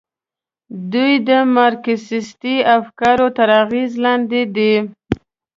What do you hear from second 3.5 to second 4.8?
اغېز لاندې دي.